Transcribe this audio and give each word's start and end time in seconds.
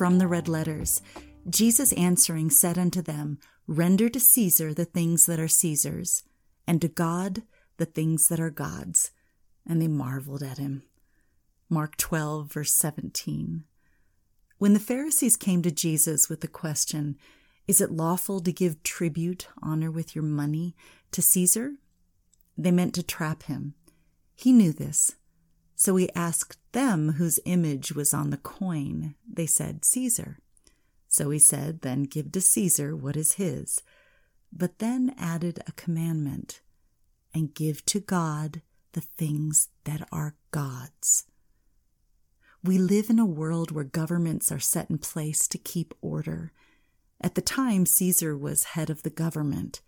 from 0.00 0.16
the 0.16 0.26
red 0.26 0.48
letters. 0.48 1.02
Jesus 1.46 1.92
answering 1.92 2.48
said 2.48 2.78
unto 2.78 3.02
them, 3.02 3.38
Render 3.66 4.08
to 4.08 4.18
Caesar 4.18 4.72
the 4.72 4.86
things 4.86 5.26
that 5.26 5.38
are 5.38 5.46
Caesar's, 5.46 6.22
and 6.66 6.80
to 6.80 6.88
God 6.88 7.42
the 7.76 7.84
things 7.84 8.28
that 8.28 8.40
are 8.40 8.48
God's. 8.48 9.10
And 9.66 9.82
they 9.82 9.88
marveled 9.88 10.42
at 10.42 10.56
him. 10.56 10.84
Mark 11.68 11.98
12, 11.98 12.50
verse 12.50 12.72
17. 12.72 13.64
When 14.56 14.72
the 14.72 14.80
Pharisees 14.80 15.36
came 15.36 15.60
to 15.60 15.70
Jesus 15.70 16.30
with 16.30 16.40
the 16.40 16.48
question, 16.48 17.18
Is 17.68 17.82
it 17.82 17.90
lawful 17.92 18.40
to 18.40 18.52
give 18.52 18.82
tribute, 18.82 19.48
honor 19.62 19.90
with 19.90 20.14
your 20.16 20.24
money, 20.24 20.74
to 21.12 21.20
Caesar? 21.20 21.74
They 22.56 22.70
meant 22.70 22.94
to 22.94 23.02
trap 23.02 23.42
him. 23.42 23.74
He 24.34 24.50
knew 24.50 24.72
this. 24.72 25.12
So 25.80 25.96
he 25.96 26.12
asked 26.14 26.58
them 26.72 27.12
whose 27.12 27.40
image 27.46 27.92
was 27.92 28.12
on 28.12 28.28
the 28.28 28.36
coin. 28.36 29.14
They 29.26 29.46
said, 29.46 29.82
Caesar. 29.86 30.36
So 31.08 31.30
he 31.30 31.38
said, 31.38 31.80
Then 31.80 32.02
give 32.02 32.32
to 32.32 32.42
Caesar 32.42 32.94
what 32.94 33.16
is 33.16 33.36
his. 33.36 33.80
But 34.52 34.78
then 34.78 35.14
added 35.16 35.62
a 35.66 35.72
commandment, 35.72 36.60
and 37.32 37.54
give 37.54 37.86
to 37.86 37.98
God 37.98 38.60
the 38.92 39.00
things 39.00 39.68
that 39.84 40.06
are 40.12 40.34
God's. 40.50 41.24
We 42.62 42.76
live 42.76 43.08
in 43.08 43.18
a 43.18 43.24
world 43.24 43.70
where 43.70 43.84
governments 43.84 44.52
are 44.52 44.60
set 44.60 44.90
in 44.90 44.98
place 44.98 45.48
to 45.48 45.56
keep 45.56 45.94
order. 46.02 46.52
At 47.22 47.36
the 47.36 47.40
time, 47.40 47.86
Caesar 47.86 48.36
was 48.36 48.74
head 48.74 48.90
of 48.90 49.02
the 49.02 49.08
government. 49.08 49.80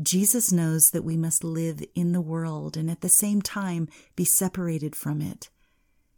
Jesus 0.00 0.50
knows 0.50 0.90
that 0.90 1.04
we 1.04 1.16
must 1.16 1.44
live 1.44 1.82
in 1.94 2.12
the 2.12 2.20
world 2.20 2.76
and 2.76 2.90
at 2.90 3.02
the 3.02 3.08
same 3.08 3.42
time 3.42 3.88
be 4.16 4.24
separated 4.24 4.96
from 4.96 5.20
it. 5.20 5.50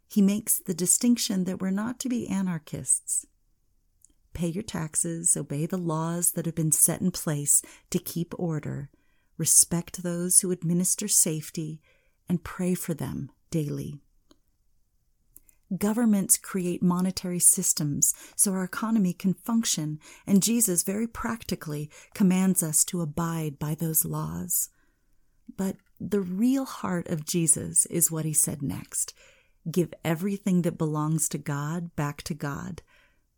He 0.07 0.21
makes 0.21 0.59
the 0.59 0.73
distinction 0.73 1.43
that 1.43 1.61
we're 1.61 1.71
not 1.71 1.99
to 1.99 2.09
be 2.09 2.27
anarchists. 2.27 3.25
Pay 4.33 4.47
your 4.47 4.63
taxes, 4.63 5.35
obey 5.35 5.65
the 5.65 5.77
laws 5.77 6.31
that 6.31 6.45
have 6.45 6.55
been 6.55 6.71
set 6.71 7.01
in 7.01 7.11
place 7.11 7.61
to 7.89 7.99
keep 7.99 8.33
order, 8.37 8.89
respect 9.37 10.03
those 10.03 10.39
who 10.39 10.51
administer 10.51 11.07
safety, 11.07 11.81
and 12.29 12.43
pray 12.43 12.75
for 12.75 12.93
them 12.93 13.29
daily. 13.49 14.01
Governments 15.75 16.37
create 16.37 16.83
monetary 16.83 17.39
systems 17.39 18.13
so 18.35 18.51
our 18.51 18.63
economy 18.63 19.13
can 19.13 19.33
function, 19.33 19.99
and 20.27 20.43
Jesus 20.43 20.83
very 20.83 21.07
practically 21.07 21.89
commands 22.13 22.61
us 22.61 22.85
to 22.85 23.01
abide 23.01 23.57
by 23.57 23.73
those 23.73 24.05
laws. 24.05 24.69
But 25.57 25.77
the 25.99 26.21
real 26.21 26.65
heart 26.65 27.07
of 27.07 27.25
Jesus 27.25 27.85
is 27.87 28.11
what 28.11 28.25
he 28.25 28.33
said 28.33 28.61
next 28.61 29.13
give 29.71 29.91
everything 30.03 30.61
that 30.61 30.77
belongs 30.77 31.27
to 31.27 31.39
God 31.39 31.95
back 31.95 32.21
to 32.21 32.35
God. 32.35 32.83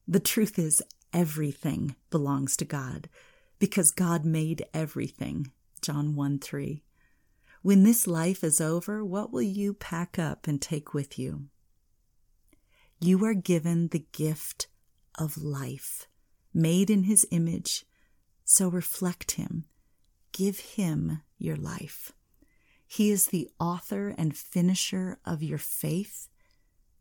The 0.06 0.19
truth 0.19 0.59
is, 0.59 0.81
everything 1.14 1.95
belongs 2.09 2.58
to 2.58 2.66
God 2.66 3.08
because 3.59 3.91
God 3.91 4.25
made 4.25 4.66
everything. 4.73 5.52
John 5.81 6.16
1 6.16 6.39
3. 6.39 6.84
When 7.62 7.84
this 7.84 8.08
life 8.08 8.44
is 8.44 8.62
over, 8.62 9.03
what 9.03 9.31
will 9.31 9.41
you 9.41 9.73
pack 9.73 10.19
up 10.19 10.47
and 10.47 10.62
take 10.62 10.94
with 10.94 11.17
you? 11.17 11.47
You 13.00 13.23
are 13.26 13.36
given 13.36 13.90
the 13.90 14.06
gift 14.12 14.67
of 15.20 15.38
life, 15.38 16.08
made 16.53 16.90
in 16.90 17.03
his 17.03 17.28
image. 17.30 17.86
So 18.44 18.70
reflect 18.70 19.31
him. 19.31 19.66
Give 20.31 20.59
him 20.59 21.22
your 21.38 21.58
life. 21.58 22.12
He 22.88 23.12
is 23.12 23.28
the 23.28 23.50
author 23.59 24.16
and 24.18 24.36
finisher 24.36 25.20
of 25.25 25.44
your 25.44 25.58
faith. 25.58 26.28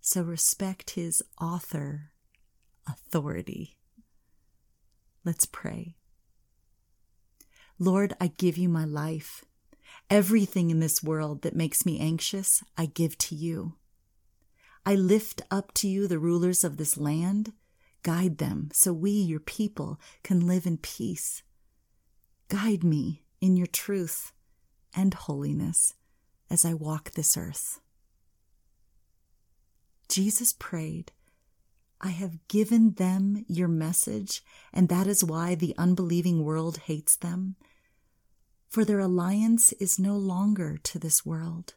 So 0.01 0.23
respect 0.23 0.91
his 0.91 1.23
author 1.41 2.11
authority. 2.87 3.79
Let's 5.25 5.45
pray. 5.45 5.97
Lord, 7.79 8.15
I 8.21 8.29
give 8.29 8.57
you 8.57 8.69
my 8.69 8.85
life. 8.85 9.45
Everything 10.11 10.71
in 10.71 10.81
this 10.81 11.03
world 11.03 11.43
that 11.43 11.57
makes 11.57 11.85
me 11.85 11.99
anxious, 11.99 12.63
I 12.77 12.87
give 12.87 13.19
to 13.19 13.35
you. 13.35 13.75
I 14.89 14.95
lift 14.95 15.43
up 15.51 15.75
to 15.75 15.89
you 15.89 16.07
the 16.07 16.21
rulers 16.21 16.63
of 16.63 16.77
this 16.77 16.97
land. 16.97 17.53
Guide 18.05 18.39
them 18.39 18.71
so 18.73 18.93
we, 18.93 19.11
your 19.11 19.41
people, 19.41 19.99
can 20.23 20.47
live 20.47 20.65
in 20.65 20.79
peace. 20.79 21.43
Guide 22.49 22.85
me 22.85 23.25
in 23.41 23.57
your 23.57 23.67
truth 23.67 24.33
and 24.95 25.13
holiness 25.13 25.95
as 26.49 26.65
I 26.65 26.73
walk 26.73 27.11
this 27.11 27.37
earth. 27.37 27.81
Jesus 30.09 30.55
prayed, 30.57 31.11
I 32.01 32.11
have 32.11 32.47
given 32.47 32.93
them 32.93 33.45
your 33.49 33.67
message, 33.67 34.41
and 34.73 34.89
that 34.89 35.09
is 35.09 35.25
why 35.25 35.57
the 35.57 35.75
unbelieving 35.77 36.45
world 36.45 36.79
hates 36.85 37.17
them. 37.17 37.57
For 38.69 38.85
their 38.85 39.01
alliance 39.01 39.73
is 39.75 39.99
no 39.99 40.17
longer 40.17 40.77
to 40.85 41.01
this 41.01 41.27
world. 41.27 41.75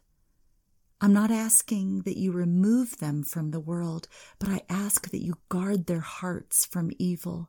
I'm 1.02 1.14
not 1.14 1.30
asking 1.30 2.02
that 2.02 2.18
you 2.18 2.30
remove 2.30 2.98
them 2.98 3.22
from 3.22 3.50
the 3.50 3.60
world, 3.60 4.06
but 4.38 4.50
I 4.50 4.60
ask 4.68 5.10
that 5.10 5.22
you 5.22 5.38
guard 5.48 5.86
their 5.86 6.00
hearts 6.00 6.66
from 6.66 6.90
evil, 6.98 7.48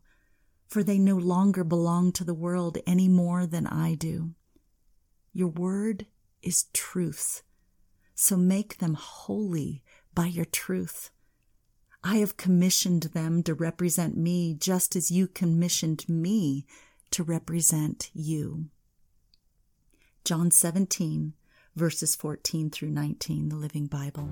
for 0.68 0.84
they 0.84 0.98
no 0.98 1.18
longer 1.18 1.66
belong 1.66 2.14
to 2.14 2.24
the 2.24 2.34
world 2.34 2.78
any 2.88 3.10
more 3.10 3.46
than 3.46 3.68
I 3.68 3.96
do. 3.96 4.32
Your 5.34 5.50
word 5.50 6.06
is 6.42 6.68
truth, 6.74 7.44
so 8.16 8.38
make 8.38 8.78
them 8.78 8.94
holy 8.94 9.84
by 10.16 10.28
your 10.28 10.46
truth. 10.46 11.10
I 12.04 12.18
have 12.18 12.38
commissioned 12.38 13.04
them 13.04 13.44
to 13.44 13.54
represent 13.54 14.16
me 14.16 14.54
just 14.54 14.96
as 14.96 15.12
you 15.12 15.28
commissioned 15.28 16.08
me 16.08 16.66
to 17.12 17.24
represent 17.24 18.10
you. 18.14 18.70
John 20.24 20.52
17, 20.52 21.34
verses 21.76 22.16
14 22.16 22.70
through 22.70 22.92
19, 22.92 23.50
the 23.50 23.56
Living 23.56 23.88
Bible. 23.88 24.30